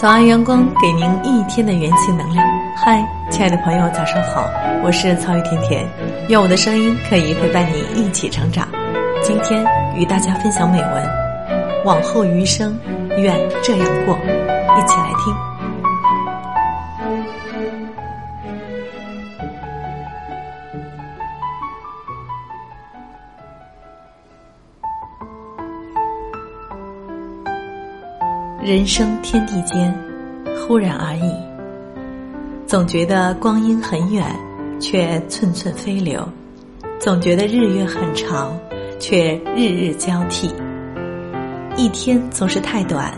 [0.00, 2.46] 早安，阳光，给您一天的元气能量。
[2.76, 4.48] 嗨，亲爱的朋友，早上好，
[4.84, 5.84] 我是曹雨甜甜，
[6.28, 8.68] 愿我的声音可以陪伴你一起成长。
[9.24, 9.66] 今天
[9.96, 12.78] 与大家分享美文，往后余生，
[13.16, 14.16] 愿这样过。
[14.16, 15.57] 一起来听。
[28.68, 29.98] 人生天地间，
[30.60, 31.32] 忽然而已。
[32.66, 34.26] 总觉得光阴很远，
[34.78, 36.20] 却寸寸飞流；
[37.00, 38.54] 总觉得日月很长，
[39.00, 40.52] 却日日交替。
[41.78, 43.10] 一天总是太短，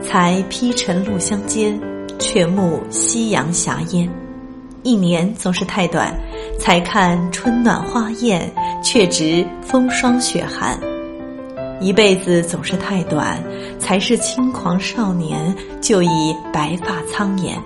[0.00, 1.78] 才披晨露相间，
[2.18, 4.08] 却沐夕阳霞烟；
[4.84, 6.18] 一年总是太短，
[6.58, 8.50] 才看春暖花艳，
[8.82, 10.80] 却值风霜雪寒。
[11.80, 13.38] 一辈子总是太短，
[13.84, 17.62] 才是轻狂少年，就已白发苍颜。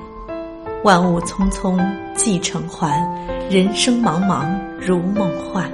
[0.83, 1.79] 万物匆匆
[2.17, 3.01] 即成还，
[3.49, 4.45] 人生茫茫
[4.81, 5.71] 如梦幻。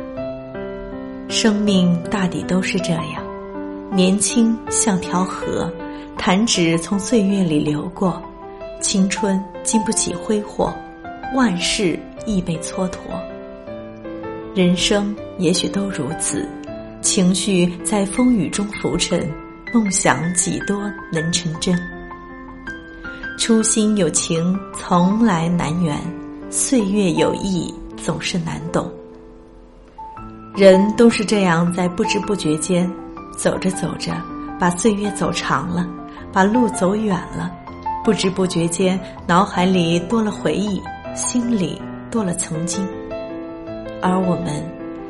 [1.30, 3.24] 生命大抵都是这样，
[3.90, 5.72] 年轻像条河，
[6.18, 8.22] 弹指从岁月里流过。
[8.82, 10.74] 青春经不起挥霍，
[11.34, 12.98] 万事亦被蹉跎。
[14.54, 16.46] 人生也许都如此。
[17.00, 19.26] 情绪在风雨中浮沉，
[19.74, 21.76] 梦想几多能成真？
[23.36, 25.98] 初心有情从来难圆，
[26.48, 28.88] 岁月有意总是难懂。
[30.54, 32.88] 人都是这样，在不知不觉间，
[33.36, 34.12] 走着走着，
[34.60, 35.84] 把岁月走长了，
[36.32, 37.50] 把路走远了，
[38.04, 40.80] 不知不觉间，脑海里多了回忆，
[41.16, 42.86] 心里多了曾经，
[44.00, 44.64] 而我们，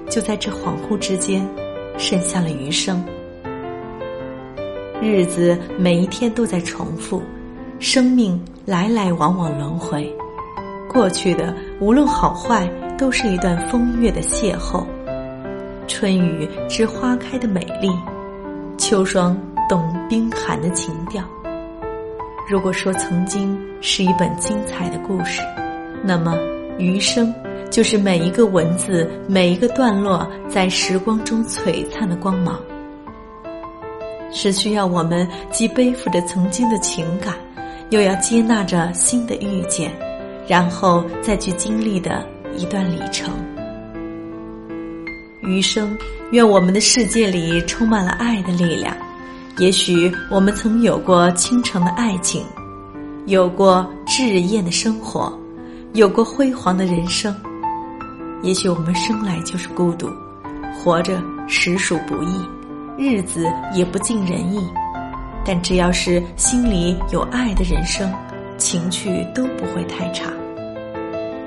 [0.09, 1.47] 就在这恍惚之间。
[1.97, 3.05] 剩下了余生，
[5.05, 7.21] 日子每一天都在重复，
[7.79, 10.11] 生命来来往往轮回，
[10.89, 12.67] 过去的无论好坏，
[12.97, 14.83] 都是一段风月的邂逅。
[15.87, 17.91] 春雨知花开的美丽，
[18.79, 19.37] 秋霜
[19.69, 21.23] 懂冰寒的情调。
[22.49, 25.43] 如果说曾经是一本精彩的故事，
[26.03, 26.35] 那么
[26.79, 27.33] 余生。
[27.71, 32.57] 就是每一个文字，每一个段落，在时光中璀璨的光芒，
[34.35, 37.35] 是需要我们既背负着曾经的情感，
[37.91, 39.91] 又要接纳着新的遇见，
[40.47, 43.33] 然后再去经历的一段旅程。
[45.41, 45.97] 余生，
[46.33, 48.95] 愿我们的世界里充满了爱的力量。
[49.59, 52.45] 也许我们曾有过倾城的爱情，
[53.27, 55.33] 有过炙热的生活，
[55.93, 57.33] 有过辉煌的人生。
[58.43, 60.09] 也许我们生来就是孤独，
[60.77, 62.41] 活着实属不易，
[62.97, 64.61] 日子也不尽人意。
[65.45, 68.11] 但只要是心里有爱的人生，
[68.57, 70.31] 情趣都不会太差。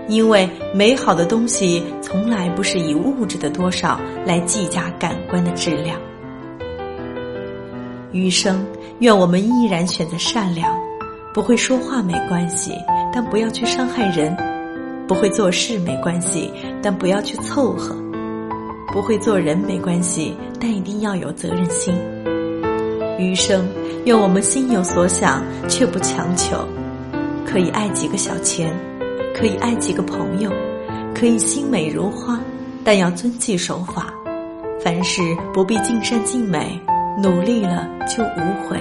[0.07, 6.00] 因为美好的东西从来不是以物质的多少来计价感官的质量。
[8.12, 8.66] 余生，
[9.00, 10.74] 愿我们依然选择善良，
[11.34, 12.74] 不会说话没关系，
[13.12, 14.36] 但不要去伤害人。
[15.07, 17.96] 不会做事没关系，但不要去凑合；
[18.92, 21.94] 不会做人没关系，但一定要有责任心。
[23.20, 23.68] 余生，
[24.06, 26.58] 愿我们心有所想，却不强求。
[27.46, 28.74] 可以爱几个小钱，
[29.34, 30.52] 可以爱几个朋友，
[31.16, 32.40] 可以心美如花，
[32.84, 34.14] 但要遵纪守法。
[34.84, 35.22] 凡事
[35.54, 36.80] 不必尽善尽美，
[37.22, 38.80] 努力了就无悔。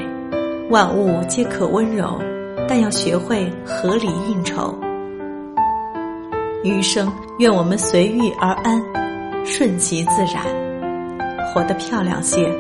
[0.69, 2.21] 万物皆可温柔，
[2.69, 4.75] 但要学会合理应酬。
[6.63, 8.83] 余生，愿我们随遇而安，
[9.47, 10.45] 顺其自然，
[11.47, 12.53] 活得漂亮些，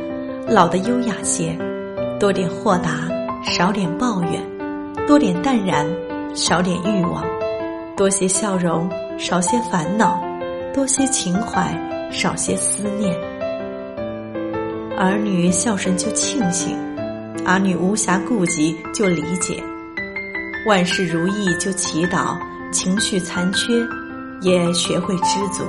[0.48, 1.58] 老得优雅些，
[2.19, 3.08] 多点豁达，
[3.42, 4.41] 少点抱怨，
[5.06, 5.84] 多点淡然，
[6.32, 7.24] 少点欲望，
[7.97, 8.88] 多些笑容，
[9.19, 10.22] 少些烦恼，
[10.72, 11.76] 多些情怀，
[12.12, 13.12] 少些思念。
[14.97, 16.78] 儿女孝顺就庆幸，
[17.44, 19.60] 儿女无暇顾及就理解，
[20.68, 22.39] 万事如意就祈祷。
[22.72, 23.72] 情绪残缺，
[24.41, 25.65] 也学会知足。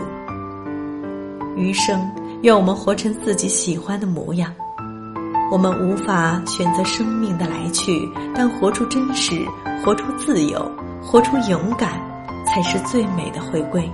[1.57, 2.09] 余生，
[2.43, 4.53] 愿我们活成自己喜欢的模样。
[5.51, 9.45] 我们无法选择生命的来去，但活出真实，
[9.83, 10.69] 活出自由，
[11.01, 11.99] 活出勇敢，
[12.45, 13.89] 才是最美的回归。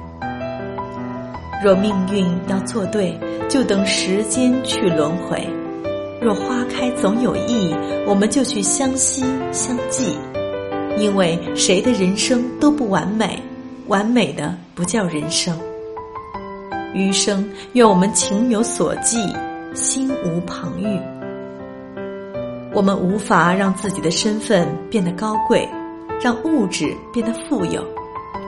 [1.64, 3.18] 若命运要做对，
[3.48, 5.48] 就等时间去轮回；
[6.20, 7.74] 若花开总有意，
[8.06, 10.18] 我们就去相惜相记。
[10.98, 13.42] 因为谁的人生都不完美，
[13.88, 15.58] 完美的不叫人生。
[16.94, 17.44] 余生，
[17.74, 19.18] 愿我们情有所寄，
[19.74, 21.02] 心无旁骛。
[22.72, 25.68] 我们无法让自己的身份变得高贵，
[26.22, 27.84] 让物质变得富有，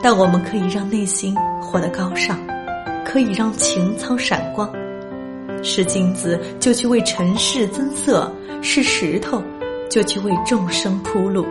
[0.01, 2.37] 但我们可以让内心活得高尚，
[3.03, 4.69] 可以让情操闪光。
[5.63, 8.29] 是金子，就去为尘世增色；
[8.61, 9.41] 是石头，
[9.89, 11.45] 就去为众生铺路。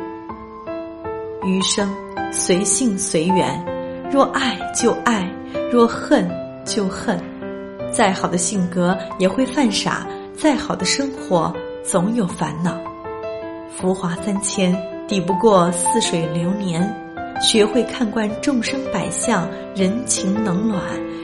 [1.45, 1.93] 余生
[2.33, 3.65] 随性随缘，
[4.13, 5.29] 若爱就爱，
[5.73, 6.29] 若恨
[6.65, 7.21] 就恨。
[7.93, 12.77] 再好的性格也会犯傻，再好的生活总有烦恼。
[13.77, 14.77] 浮华三千，
[15.07, 16.83] 抵不过似水流年。
[17.41, 20.81] 学会看惯众生百相，人情冷暖，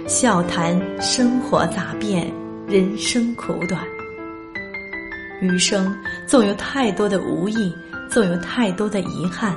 [0.09, 2.31] 笑谈生活杂变。
[2.67, 3.83] 人生苦短，
[5.41, 5.93] 余生
[6.25, 7.75] 纵有太多的无意，
[8.09, 9.57] 纵有太多的遗憾，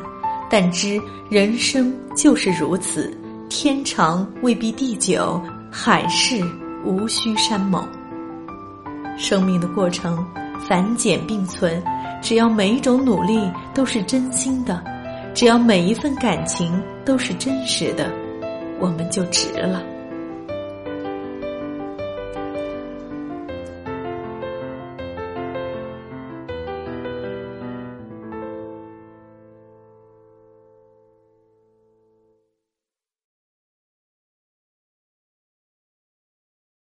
[0.49, 0.99] 但知
[1.29, 3.15] 人生就是如此。
[3.49, 5.39] 天长未必地久，
[5.75, 6.39] 海誓
[6.85, 7.83] 无需山盟。
[9.17, 10.23] 生命的过程
[10.67, 11.81] 繁简并存，
[12.21, 14.83] 只要每一种努力都是真心的，
[15.33, 18.07] 只要每一份感情都是真实的，
[18.79, 19.81] 我们就值了。